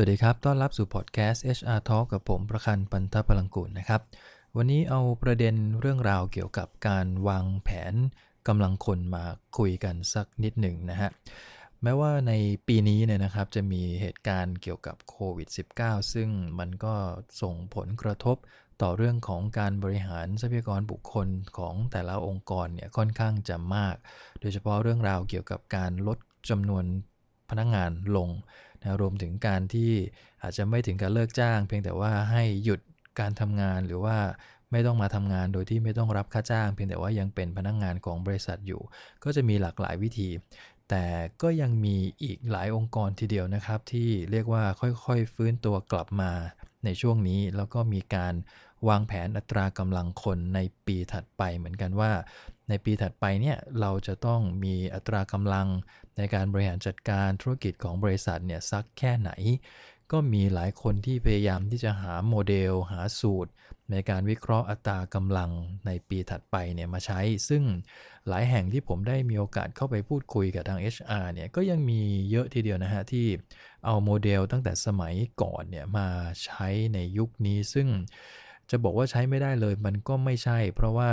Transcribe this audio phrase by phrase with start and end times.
[0.00, 4.00] วัสดีครับ ต้อนรับสู่พอดแคสต์ HR Talk กับผมประคันปันทพลังกุลนะครับ
[4.56, 7.94] วันนี้เอาประเด็นเรื่องราวเกี่ยวกับการวางแผน
[8.48, 9.24] กำลังคนมา
[9.58, 11.10] คุยกันสักนิดหนึ่งนะฮะ
[11.82, 12.32] แม้ว่าใน
[12.68, 15.48] ปีนี้เนี่ยนะครับจะมีเหตุการณ์เกี่ยวกับโควิด
[15.80, 16.28] -19 ซึ่ง
[16.58, 16.94] มันก็
[17.42, 18.36] ส่งผลกระทบ
[18.82, 21.28] ต่อเรื่องของการบริหารทรัพยากรบุคคล
[21.58, 23.96] ของแต่ละองค์กรเนี่ยค่อนข้างจะมาก
[24.40, 26.18] โดยเฉพาะเรื่องราวเกี่ยวกับการลด
[26.50, 26.84] จำนวน
[27.50, 28.28] พนักงงานลง
[28.82, 29.90] นะรวมถึงการที่
[30.42, 32.80] อาจจะไม่ถึงการเลิกจ้าง เพียงแต่ว่าให้หยุด
[33.20, 34.16] การทำงานหรือว่า
[34.72, 38.82] ไม่ต้องมาทำงานโดยที่ไม่ต้องรับค่าจ้าง เพียงแต่ว่ายังเป็นพนักงงานของบริษัทอยู่
[39.24, 40.28] ก็จะมีหลากหลายวิธี
[40.90, 41.04] แต่
[41.42, 46.32] ก็ยังมีอีกหลายองค์กรทีเดียวนะครับ ที่เรียกว่าค่อยๆ ฟื้นตัวกลับมา
[46.84, 48.34] ในช่วงนี้แล้วก็มีการ
[48.88, 52.12] วางแผนอัตรากำลังคนในปีถัดไปเหมือนกันว่า
[52.68, 55.68] ในปีถัดไปเนี่ยเราจะต้องมีอัตรากำลัง
[56.16, 59.30] ในการบริหารจัดการธุรกิจของบริษัทเนี่ยสักแค่ไหน
[60.12, 63.50] ก็มีหลายคนที่พยายามที่จะหาโมเดล หาสูตร
[63.90, 65.50] ในการวิเคราะห์อัตรากำลัง
[65.86, 67.62] ในปีถัดไปเนี่ยมาใช้ ซึ่ง
[68.28, 73.26] หลายแห่งที่ผมได้มีโอกาสเข้าไปพูดคุยกับทาง HR เนี่ยก็ยังมีเยอะทีเดียวนะฮะที่
[73.84, 76.08] เอาโมเดลตั้งแต่สมัยก่อนเนี่ยมา
[76.44, 77.88] ใช้ในยุคนี้ซึ่ง
[78.70, 81.10] จะบอกว่าใช้ไม่ได้เลยมันก็ไม่ใช่ เพราะว่า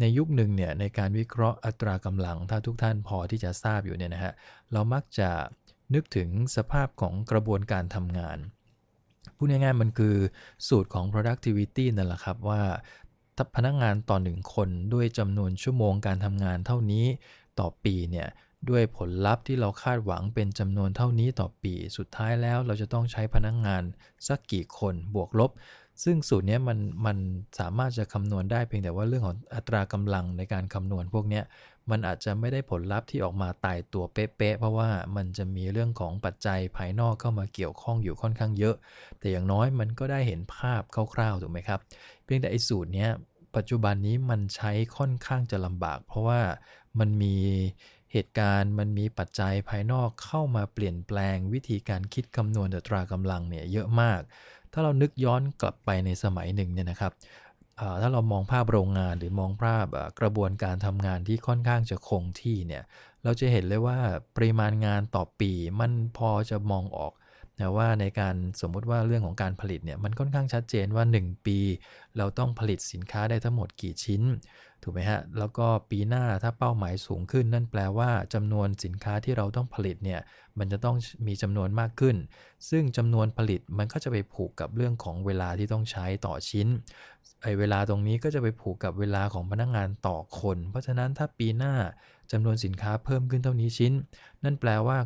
[0.00, 4.32] ในยุคหนึ่งเนี่ยในการวิเคราะห์อัตรากำลัง ถ้าทุกท่านพอที่จะทราบอยู่เนี่ยนะฮะ
[4.72, 5.30] เรามักจะ
[5.94, 8.38] นึกถึงสภาพของกระบวนการทำงาน
[9.36, 10.16] พูดง่ายๆมันคือ
[10.68, 12.62] สูตรของ productivity นั่นแหละครับว่า
[13.56, 17.06] พนักงงานต่อหนึ่งคนด้วยจำนวนชั่วโมงการทำงานเท่านี้
[17.58, 18.28] ต่อปีเนี่ย
[18.70, 23.82] ด้วยผลลัพธ์ที่เราคาดหวังเป็นจำนวนเท่านี้ต่อปี สุดท้ายแล้วเราจะต้องใช้พนักงงาน
[24.28, 25.50] สักกี่คนบวกลบ
[26.04, 27.18] ซึ่งสูตรนี้มันมัน
[27.58, 31.42] สามารถจะคำนวณได้เพียงแต่ว่าเรื่องของอัตรากำลังในการคำนวณพวกนี้
[31.90, 38.76] มันอาจจะไม่ได้ผลลัพธ์ที่ออกมาตายตัวเป๊ะๆเพราะว่ามันจะมีเรื่องของปัจจัยภายนอกเข้ามาเกี่ยวข้องอยู่ค่อนข้างเยอะ
[39.18, 40.82] แต่อย่างน้อยมันก็ได้เห็นภาพ
[41.14, 41.80] คร่าวๆถูกไหมครับ
[42.24, 43.06] เพียงแต่ไอ้สูตรนี้
[43.56, 46.40] ปัจจุบันนี้มันใช้ค่อนข้างจะลำบาก เพราะว่า
[46.98, 47.36] มันมี
[48.12, 54.20] เหตุการณ์มันมีปัจจัยภายนอกเข้ามาเปลี่ยนแปลงวิธีการคิดคำนวณอัตรากำลังเนี่ยเยอะมาก
[54.76, 57.12] ถ้าเรานึกย้อนกลับไปในสมัยหนึ่งเนี่ยนะครับ
[58.00, 59.86] ถ้าเรามองภาพโรงงานหรือมองภาพ
[60.20, 62.82] กระบวนการทำงานที่ค่อนข้างจะคงที่เนี่ย
[63.24, 63.98] เราจะเห็นเลยว่า
[64.36, 67.12] ปริมาณงานต่อปีมันพอจะมองออก
[67.60, 71.58] นะว่าในการสมมุติว่าเรื่องของการผลิตเนี่ยมันค่อนข้างชัดเจนว่า 1 ปี
[72.16, 74.22] เราต้องผลิตสินค้าได้ทั้งหมดกี่ชิ้น
[74.82, 80.20] ถูกไหมฮะ แล้วก็ปีหน้าถ้าเป้าหมายสูงขึ้น นั่นแปลว่าจำนวนสินค้าที่เราต้องผลิตเนี่ย
[80.58, 80.96] มันจะต้อง
[81.26, 82.16] มีจำนวนมากขึ้น
[82.70, 86.68] ซึ่งจำนวนผลิตมันก็จะไปผูกกับเรื่องของเวลาที่ต้องใช้ต่อชิ้น
[87.42, 91.74] ไอเวลาตรงนี้ก็จะไปผูกกับเวลาของพนักงงานต่อคน เพราะฉะนั้นถ้าปีหน้า
[92.32, 93.92] จำนวนสินค้าเพิ่มขึ้นเท่านี้ชิ้น
[94.44, 94.98] นั่นแปลว่า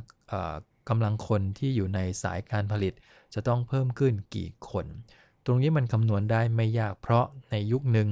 [0.90, 2.94] กำลังคนที่อยู่ในสายการผลิต
[3.34, 4.86] จะต้องเพิ่มขึ้นกี่คน
[5.44, 8.08] ตรงนี้มันคำนวณได้ไม่ยากเพราะในยุคหนึ่ง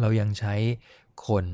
[0.00, 0.54] เรายังใช้
[1.26, 1.44] คน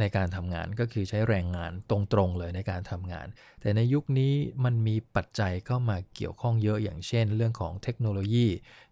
[0.00, 3.26] ในการทำงานก็คือใช้แรงงานตรงๆเลยในการทำงาน
[3.60, 4.32] แต่ในยุคนี้
[4.64, 8.46] มันมีปัจจัยเข้ามาเกี่ยวข้องเยอะอย่างเช่น เรื่องของเทคโนโลยี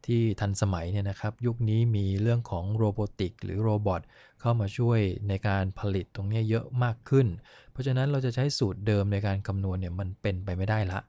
[0.06, 4.02] ที่ทันสมัยเนี่ยนะครับ ยุคนี้มีเรื่องของโรบอติกหรือโรบอท
[4.40, 7.26] เข้ามาช่วยในการผลิตตรงนี้เยอะมากขึ้น
[7.72, 11.00] เพราะฉะนั้นเราจะใช้สูตรเดิมในการคำนวณเนี่ยมันเป็นไปไม่ได้ละ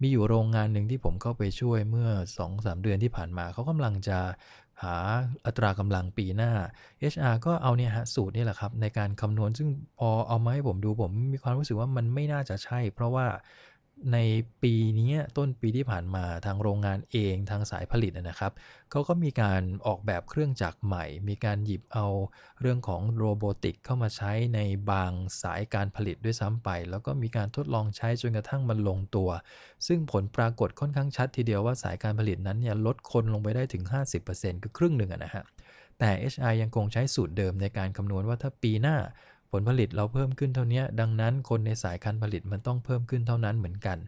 [0.00, 2.08] มีอยู่โรงงานหนึ่งที่ผมเข้าไปช่วยเมื่อ
[2.48, 4.18] 2-3 เดือนที่ผ่านมาเขากำลังจะ
[4.82, 4.96] หา
[5.46, 6.52] อัตรากำลังปีหน้า
[7.12, 9.68] HR ก็เอาเนี่ยฮะสูตรนี่แหละครับในการคำนวณซึ่ง
[9.98, 13.26] พอเอามาให้ผมดูผมมีความรู้สึกว่ามันไม่น่าจะใช่ เพราะว่า
[14.12, 14.18] ใน
[14.62, 18.52] ปีนี้ต้นปีที่ผ่านมาทางโรงงานเองทางสายผลิตนะครับ
[18.90, 22.06] เขาก็มีการออกแบบเครื่องจักรใหม่ มีการหยิบเอา
[22.60, 24.60] เรื่องของโรบอติกเข้ามาใช้ใน
[24.90, 25.12] บาง
[25.42, 29.30] สายการผลิตด้วยซ้ำไป แล้วก็มีการทดลองใช้จนกระทั่งมันลงตัว
[29.86, 33.84] ซึ่งผลปรากฏค่อนข้างชัดทีเดียวว่าสายการผลิตนั้นเนี่ยลดคนลงไปได้ถึง
[34.24, 35.44] 50%คือครึ่งหนึ่งนะฮะ
[35.98, 38.96] แต่ HR ยังคงใช้สูตรเดิมในการคำนวณว่าถ้าปีหน้า
[39.54, 43.98] ผลผลิตเราเพิ่มขึ้นเท่านี้ดังนั้นคนในสายการผลิตมันต้องเพิ่มขึ้นเท่านั้นเหมือนกัน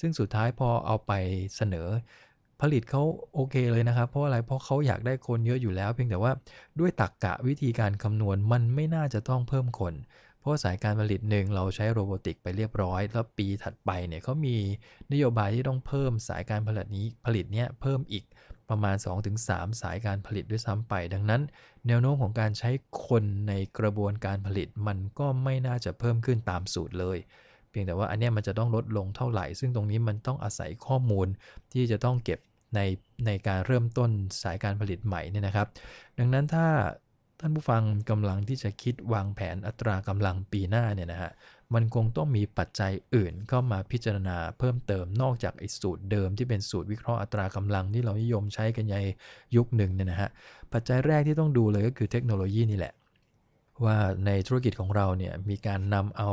[0.00, 1.12] ซึ่งสุดท้ายพอเอาไป
[1.56, 1.88] เสนอ
[2.60, 3.02] ผลิตเขา
[3.34, 6.32] โอเคเลยนะครับ เพราะอะไรเพราะเขาอยากได้คนเยอะอยู่แล้ว เพียงแต่ว่า
[6.80, 9.94] ด้วยตรรกกะวิธีการคำนวณมันไม่น่าจะต้องเพิ่มคน
[10.40, 14.56] เพราะสายการผลิตหนึ่งเราใช้โรบอติกไปเรียบร้อย แล้วปีถัดไปเนี่ยเขามี
[15.12, 18.24] นโยบายที่ต้องเพิ่มสายการผลิตนี้ผลิตเนี้ยเพิ่มอีก
[18.70, 18.96] ประมาณ
[19.38, 21.42] 2-3 สายการผลิตด้วยซ้ำไป ดังนั้น
[21.86, 22.70] แนวโน้มของการใช้
[23.06, 27.18] คนในกระบวนการผลิตมันก็ไม่น่าจะเพิ่มขึ้นตามสูตรเลย
[27.70, 31.26] เพียงแต่ว่าอันนี้มันจะต้องลดลงเท่าไหร่ ซึ่งตรงนี้มันต้องอาศัยข้อมูล
[31.72, 32.40] ที่จะต้องเก็บ
[32.74, 32.80] ใน
[33.26, 34.10] ในการเริ่มต้น
[34.42, 35.66] สายการผลิตใหม่เนี่ยนะครับ
[36.18, 36.66] ดังนั้นถ้า
[37.40, 41.30] ท่านผู้ฟังกำลังที่จะคิดวางแผนอัตรากำลังปีหน้าเนี่ยนะฮะ
[41.74, 48.96] มันคงต้องมีปัจจัยอื่นเข้ามาพิจารณาเพิ่มเติมนอกจากไอ้สูตรเดิมที่เป็นสูตรวิเคราะห์อัตรากำลังที่เรานิยมใช้กันใน
[49.56, 50.30] ยุคหนึ่งเนี่ยนะฮะ
[50.72, 52.94] ปัจจัยแรกที่ต้องดูเลยก็คือเทคโนโลยีนี่แหละ
[53.84, 53.96] ว่า
[54.26, 56.30] ในธุรกิจของเราเนี่ยมีการนำเอา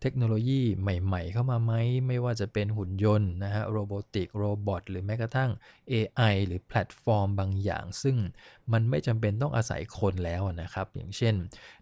[0.00, 1.72] เทคโนโลยีใหม่ ๆ เข้ามาไหม
[2.06, 5.50] ไม่ว่าจะเป็นหุ่นยนต์นะฮะ robotic robot หรือแม้กระทั่ง
[5.92, 8.16] AI หรือแพลตฟอร์มบางอย่าง ซึ่ง
[8.72, 11.34] มันไม่จำเป็นต้องอาศัยคนแล้วนะครับ อย่างเช่น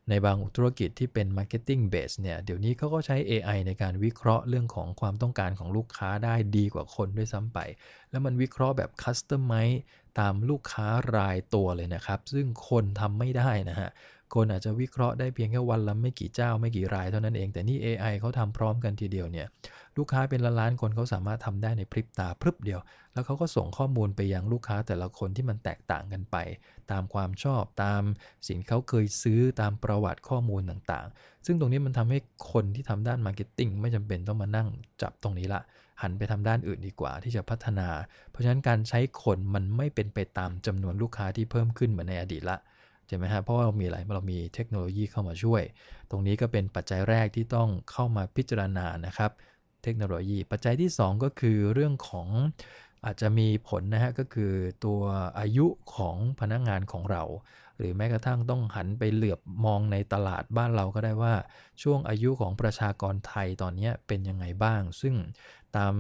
[0.09, 7.59] ในบางธุรกิจที่เป็น Marketing Base เนี่ยเดี๋ยวนี้เขาก็ใช้ AI ในการวิเคราะห์เรื่องของความต้องการของลูกค้าได้ดีกว่าคนด้วยซ้ำไป
[8.11, 9.53] แล้วมันวิเคราะห์แบบคัสตอมไม
[10.21, 10.87] ตามลูกค้า
[11.17, 13.91] รายตัวเลยนะครับ ซึ่งคนทำไม่ได้นะฮะ
[14.35, 19.47] คนอาจจะวิเคราะห์ได้เพียงแค่วันละไม่กี่เจ้าไม่กี่รายเท่านั้นเอง แต่นี่ AI เขาทำพร้อมกันทีเดียวเนี่ย
[19.99, 22.81] ลูกค้าเป็นล้านล้านคนเขาสามารถทำได้ในพริบตาพรึบเดียว
[23.13, 26.37] แล้วเขาก็ส่งข้อมูลไปยังลูกค้าแต่ละคนที่มันแตกต่างกันไป
[26.91, 28.03] ตามความชอบตาม
[28.49, 32.19] สิ่งเขาเคยซื้อตามประวัติข้อมูลต่างๆ ซึ่งตรงนี้มันทำให้
[32.53, 34.69] คนที่ทำด้าน marketing ไม่จำเป็นต้องมานั่ง
[35.03, 35.61] จับตรงนี้ละ
[36.03, 37.89] หันไปทำด้านอื่นดีกว่าที่จะพัฒนา
[38.31, 42.59] เพราะฉะนั้นการใช้คนมันไม่เป็นไปตามจำนวนลูกค้าที่เพิ่มขึ้นเหมือนในอดีตละ
[43.09, 45.63] ใช่ไหมฮะเพราะว่าเรามีอะไรเรามีเทคโนโลยีเข้ามาช่วย
[46.11, 49.31] ตรงนี้ก็เป็นปัจจัยแรกที่ต้องเข้ามาพิจารณานะครับ
[49.83, 52.29] เทคโนโลยี ปัจจัยที่ 2 ก็คือเรื่องของ
[53.05, 54.53] อาจจะมีผลนะฮะก็คือ
[54.85, 55.01] ตัว
[55.41, 55.67] อายุ
[55.97, 57.23] ของพนักงงานของเรา
[57.79, 61.35] หรือแม้กระทั่งต้องหันไปเหลือบมองในตลาดบ้านเราก็ได้ว่า
[61.83, 65.15] ช่วงอายุของประชากรไทยตอนนี้เป็นยังไงบ้าง ซึ่ง
[65.77, 65.95] ตาม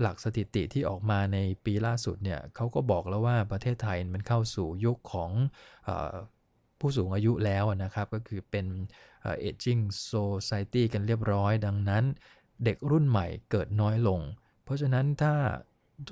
[0.00, 5.30] หลักสถิติที่ออกมาในปีล่าสุดเนี่ยเขาก็บอกแล้วว่าประเทศไทยมันเข้าสู่ยุคของ
[6.84, 8.66] ผู้สูงอายุแล้วนะครับก็คือเป็น
[9.48, 9.82] aging
[10.12, 12.04] society กันเรียบร้อย ดังนั้น
[12.64, 14.20] เด็กรุ่นใหม่เกิดน้อยลง
[14.64, 15.32] เพราะฉะนั้นถ้า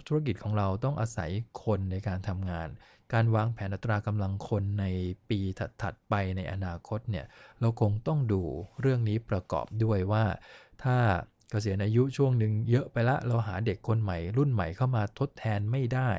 [0.08, 1.30] ธุรกิจของเราต้องอาศัย
[1.64, 2.68] คนในการทำงาน
[3.12, 4.86] การวางแผนอัตรากำลังคนใน
[5.28, 5.40] ปี
[5.82, 7.26] ถัด ๆ ไปในอนาคตเนี่ย
[7.60, 8.42] เราคงต้องดู
[8.80, 10.24] เรื่องนี้ประกอบด้วยว่า
[10.82, 10.96] ถ้า
[11.52, 16.10] เกษียณอายุช่วงหนึ่งเยอะไปละเราหาเด็กคนใหม่ รุ่นใหม่เข้ามาทดแทนไม่ได้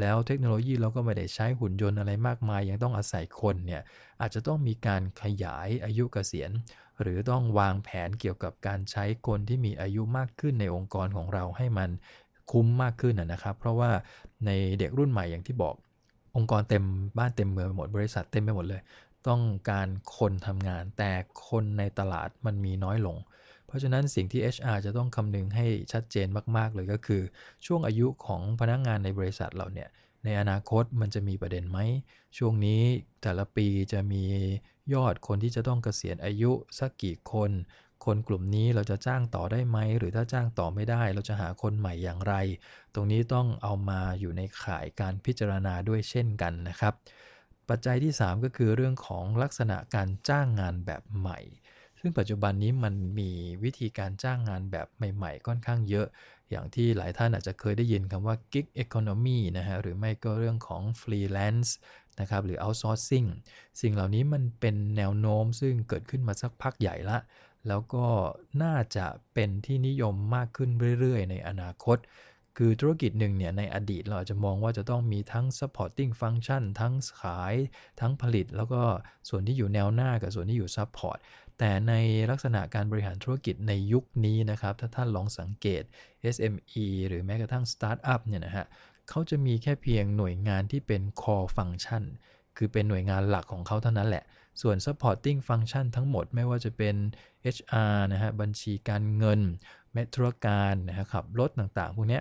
[0.00, 3.82] แล้วเทคโนโลยีเราก็ไม่ได้ใช้หุ่นยนต์อะไรมากมาย ยังต้องอาศัยคนเนี่ย
[4.20, 6.50] อาจจะต้องมีการขยายอายุเกษียณ
[7.00, 11.90] หรือต้องวางแผนเกี่ยวกับการใช้คนที่มีอายุมากขึ้นในองค์กรของเราให้มัน
[12.50, 13.90] คุ้มมากขึ้นนะครับ เพราะว่า
[14.46, 15.74] ในเด็กรุ่นใหม่อย่างที่บอก
[16.36, 16.84] องค์กรเต็ม
[17.18, 18.82] บ้านเต็มเมืองไปหมดบริษัทเต็มไปหมดเลย
[19.28, 19.40] ต้อง
[19.70, 21.10] การคนทำงานแต่
[21.48, 23.16] คนในตลาดมันมีน้อยลง
[23.76, 27.22] ราะฉะนั้นสิ่งที่ HR จะต้องคำนึงให้ชัดเจนมาก ๆ เลยก็คือ
[27.66, 29.88] ช่วงอายุของพนักงงานในบริษัทเราเนี่ย
[30.24, 31.78] ในอนาคตมันจะมีประเด็นไหม
[32.38, 32.82] ช่วงนี้
[33.22, 34.24] แต่ละปีจะมี
[34.94, 37.50] ยอดคนที่จะต้องเกษียณอายุสักกี่คน
[38.04, 42.34] คนกลุ่มนี้เราจะจ้างต่อได้ไหม หรือถ้าจ้างต่อไม่ได้ เราจะหาคนใหม่อย่างไร
[42.94, 46.94] ตรงนี้ต้องเอามาอยู่ในข่ายการพิจารณาด้วยเช่นกันนะครับ
[47.68, 51.38] ปัจจัยที่ 3 ก็คือเรื่องของลักษณะการจ้างงานแบบใหม่
[52.06, 53.30] ซึ่งปัจจุบันนี้มันมี
[53.64, 56.06] วิธีการจ้างงานแบบใหม่ ๆ ค่อนข้างเยอะ
[56.50, 61.70] อย่างที่หลายท่านอาจจะเคยได้ยินคำว่า gig economy นะฮะ หรือไม่ก็เรื่องของ freelance
[62.20, 63.28] นะครับ หรือ outsourcing
[63.80, 67.18] สิ่งเหล่านี้มันเป็นแนวโน้มซึ่งเกิดขึ้นมาสักพักใหญ่ละ
[67.68, 68.06] แล้วก็
[68.62, 70.70] น่าจะเป็นที่นิยมมากขึ้น
[71.00, 71.98] เรื่อยๆ ในอนาคต
[72.60, 77.54] คือธุรกิจหนึ่งเนี่ยในอดีตเราอาจจะมองว่าจะต้องมีทั้ง supporting function ทั้งขาย
[78.00, 78.82] ทั้งผลิต แล้วก็
[79.28, 81.18] ส่วนที่อยู่แนวหน้ากับส่วนที่อยู่ support
[81.58, 81.92] แต่ใน
[82.30, 85.82] ลักษณะการบริหารธุรกิจในยุคนี้นะครับ ถ้าท่านลองสังเกต
[86.34, 88.66] SME หรือแม้กระทั่ง Startup เนี่ยนะฮะ
[89.08, 92.04] เขาจะมีแค่เพียงหน่วยงานที่เป็น core function
[92.56, 94.24] คือเป็นหน่วยงานหลักของเขาเท่านั้นแหละ
[94.62, 96.96] ส่วน supporting function ทั้งหมดไม่ว่าจะเป็น
[97.56, 99.40] HR นะฮะบัญชีการเงิน
[99.92, 102.20] แมธุรการนะครับรถต่างๆ พวกนี้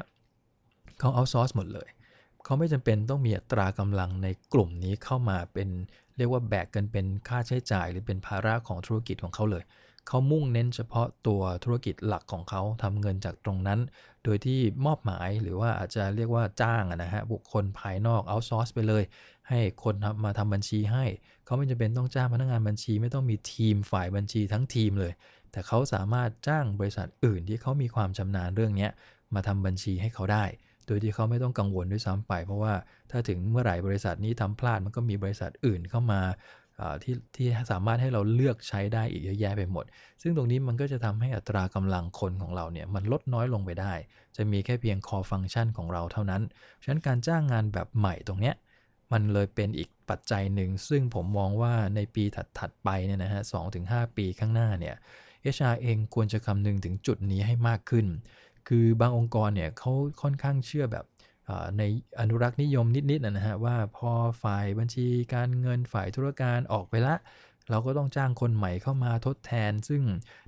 [0.99, 1.87] เขาเอาซอร์สหมดเลย
[2.45, 5.69] เขาไม่จำเป็นต้องมีอัตรากำลังในกลุ่มนี้เข้ามาเป็น
[6.17, 9.63] เรียกว่าแบกกันเป็นค่าใช้จ่ายหรือเป็นภาระของธุรกิจของเขาเลย
[10.07, 13.79] เขามุ่งเน้นเฉพาะตัวธุรกิจหลักของเขาทำเงินจากตรงนั้น
[14.23, 19.03] โดยที่มอบหมายหรือว่าอาจจะเรียกว่าจ้างนะฮะบุคคลภายนอกเอาซอร์สไปเลย
[19.49, 21.05] ให้คนมาทำบัญชีให้
[21.45, 25.13] เขาไม่จำเป็นต้องจ้างพนักงานบัญชี ไม่ต้องมีทีมฝ่ายบัญชีทั้งทีมเลย
[25.51, 28.89] แต่เขาสามารถจ้างบริษัทอื่นที่เขามีความชำนาญเรื่องนี้
[29.33, 30.45] มาทำบัญชีให้เขาได้
[30.87, 32.73] โดยที่เขาไม่ต้องกังวลด้วยซ้ำไป เพราะว่า
[33.11, 36.21] ถ้าถึงเมื่อไหร่บริษัทนี้ทำพลาดมันก็มีบริษัทอื่นเข้ามา
[37.03, 39.85] ที่ที่สามารถให้เราเลือกใช้ได้อีกเยอะแยะไปหมด
[40.21, 43.93] ซึ่งตรงนี้มันก็จะทำให้อัตรากำลังคนของเราเนี่ยมันลดน้อยลงไปได้
[44.35, 46.41] จะมีแค่เพียง core function ของเราเท่านั้น
[46.83, 48.55] ฉะนั้นการจ้างงานแบบใหม่ตรงเนี้ย
[49.11, 52.23] มันเลยเป็นอีกปัจจัยหนึ่ง ซึ่งผมมองว่าในปี
[52.59, 54.95] ถัดๆไปเนี่ยนะฮะสถึง5ปีข้างหน้าเนี่ย
[55.55, 58.05] HR เองควรจะคำนึงถึงจุดนี้ให้มากขึ้น
[58.67, 59.91] คือบางองค์กรเนี่ยเขา
[60.21, 61.05] ค่อนข้างเชื่อแบบ
[61.77, 61.83] ใน
[62.19, 64.11] อนุรักษ์นิยมนิดๆนะฮะว่าพอ
[64.43, 67.15] ฝ่ายบัญชีการเงินฝ่ายธุรการออกไปละ
[67.69, 70.01] เราก็ต้องจ้างคนใหม่เข้ามาทดแทน ซึ่ง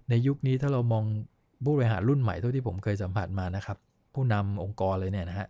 [0.09, 1.03] ในยุคนี้ถ้าเรามอง
[1.63, 3.77] ผู้บริหารรุ่นใหม่เท่าที่ผมเคยสัมผัสมานะครับ
[4.13, 5.47] ผู้นำองค์กรเลยเนี่ยนะฮะ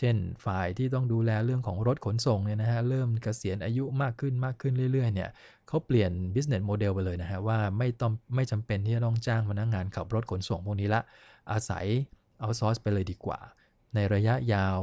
[0.00, 5.30] เช่นฝ่ายที่ต้องดูแลเรื่องของรถขนส่งเนี่ยนะฮะเริ่มเกษียณอายุมากขึ้นมากขึ้นเรื่อยๆเนี่ย
[5.68, 11.00] เขาเปลี่ยน business model ไปเลยนะฮะว่าไม่ต้องไม่จำเป็นที่จะต้องจ้างพนักงงานขับรถขนส่งพวกนี้ละ
[11.52, 11.86] อาศัย
[12.40, 13.38] เอาซอร์สไปเลยดีกว่า
[13.94, 14.78] ในระยะยาว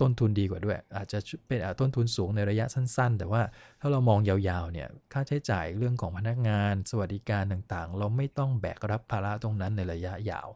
[0.00, 3.42] ต้นทุนดีกว่าด้วย อาจจะเป็นต้นทุนสูงในระยะสั้น ๆ แต่ว่า
[3.80, 10.48] ถ้าเรามองยาวๆเนี่ยค่าใช้จ่ายเรื่องของพนักงาน สวัสดิการต่างๆ เราไม่ต้องแบกรับภาระตรงนั้นในระยะยาว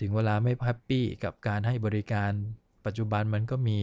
[0.00, 2.32] ถึงเวลาไม่แฮปปี้กับการให้บริการ
[2.86, 3.78] ปัจจุบันมันก็มี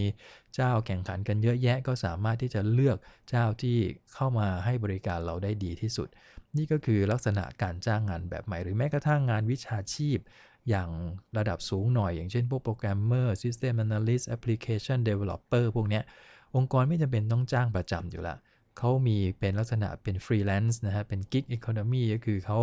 [0.55, 2.97] เจ้าแข่งขันกันเยอะแยะ ก็สามารถที่จะเลือก
[3.29, 3.77] เจ้าที่
[4.13, 6.07] เข้ามาให้บริการเราได้ดีที่สุด
[6.57, 10.19] นี่ก็คือลักษณะการจ้างงานแบบใหม่ หรือแม้กระทั่งงานวิชาชีพ
[10.69, 10.89] อย่าง
[11.37, 16.01] ระดับสูงหน่อย อย่างเช่นพวกโปรแกรมเมอร์ System Analyst Application Developer พวกนี้
[16.55, 18.35] องค์กรไม่จำเป็นต้องจ้างประจำอยู่ละ
[18.77, 22.59] เขามีเป็นลักษณะเป็นฟรีแลนซ์นะฮะ เป็น gig economy ก็คือเขา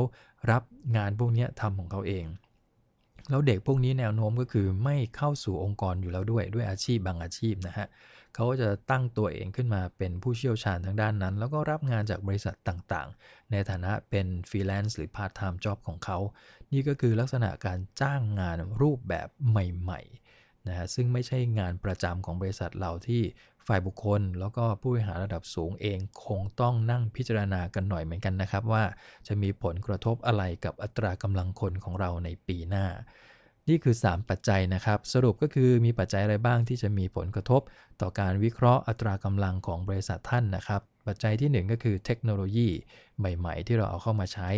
[0.51, 0.63] รับ
[0.97, 2.25] งานพวกนี้ทำของเขาเอง
[3.29, 7.87] แล้วเด็กพวกนี้แนวโน้มก็คือไม่เข้าสู่องค์กรอยู่แล้วด้วยด้วยอาชีพบางอาชีพนะฮะ
[8.35, 16.19] เขาก็จะตั้งตัวเองขึ้นมาเป็นผู้เชี่ยวชาญทางด้านนั้น แล้วก็รับงานจากบริษัทต่างๆ ในฐานะเป็นฟรีแลนซ์หรือ part-time job ของเขา
[16.73, 23.23] นี่ก็คือลักษณะการจ้างงานรูปแบบใหม่ๆนะฮะซึ่งไม่ใช่งานประจำของบริษัทเราที่
[23.71, 28.83] ฝ่ายบุคคล แล้วก็ผู้บริหารระดับสูงเองคงต้องนั่งพิจารณากันหน่อยเหมือนกันนะครับ ว่า
[29.27, 32.87] จะมีผลกระทบอะไรกับอัตรากำลังคนของเราในปีหน้า
[33.69, 37.61] นี่คือ 3 ปัจจัยนะครับ สรุปก็คือมีปัจจัยอะไรบ้างที่จะมีผลกระทบ
[38.01, 42.69] ต่อการวิเคราะห์อัตรากำลังของบริษัทท่านนะครับ ปัจจัยที่ 1 ก็คือเทคโนโลยี
[43.19, 44.51] ใหม่ ๆ ที่เราเอาเข้ามาใช้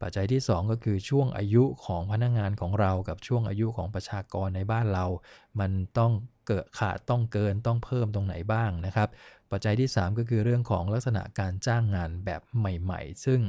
[0.00, 5.06] ปัจจัยที่ 2 ก็คือช่วงอายุของพนักงงานของเรากับช่วงอายุของประชากรในบ้านเรา
[5.60, 6.12] มันต้อง
[6.50, 9.08] เกิดขาดต้องเกินต้องเพิ่มตรงไหนบ้างนะครับ
[9.50, 13.40] ปัจจัยที่ 3 ก็คือเรื่องของลักษณะการจ้างงานแบบใหม่ ๆ ซึ่ง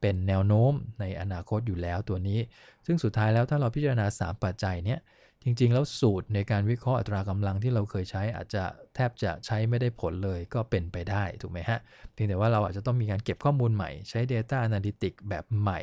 [0.00, 2.40] เป็นแนวโน้มในอนาคตอยู่แล้วตัวนี้
[2.86, 5.00] ซึ่งสุดท้ายแล้วถ้าเราพิจารณา 3 ปัจจัยเนี้ย
[5.44, 11.78] จริง ๆ แล้วสูตรในการวิเคราะห์อัตรากำลังที่เราเคยใช้อาจจะแทบจะใช้ไม่ได้ผลเลยก็เป็นไปได้ถูกไหมฮะ
[12.12, 15.80] เพียงแต่ว่าเราอาจจะต้องมีการเก็บข้อมูลใหม่ใช้ Data Analytics แบบใหม่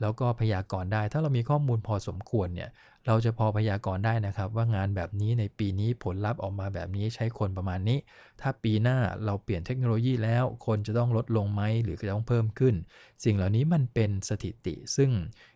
[0.00, 2.70] แล้วก็พยากรณ์ได้ ถ้าเรามีข้อมูลพอสมควรเนี่ย
[3.08, 7.98] เราจะพอพยากรณ์ได้นะครับ ว่างานแบบนี้ในปีนี้ผลลัพธ์ออกมาแบบนี้ใช้คนประมาณนี้
[8.40, 12.74] ถ้าปีหน้าเราเปลี่ยนเทคโนโลยีแล้ว คนจะต้องลดลงไหมหรือจะต้องเพิ่มขึ้น
[13.24, 15.10] สิ่งเหล่านี้มันเป็นสถิติ ซึ่ง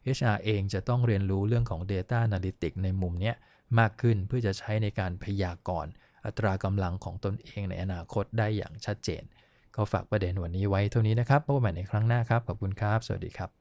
[0.05, 3.33] HR เองจะต้องเรียนรู้เรื่องของ Data Analytics ในมุมนี้
[3.79, 5.93] มากขึ้นเพื่อจะใช้ในการพยากรณ์
[6.25, 9.23] อัตรากำลังของตนเองในอนาคตได้อย่างชัดเจน
[9.77, 13.53] ก็ฝากประเด็นวันนี้ไว้เท่านี้นะครับพบกันใหม่ในครั้งหน้าครับ ขอบคุณครับ สวัสดีครับ